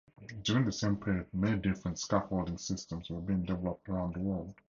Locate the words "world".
4.19-4.55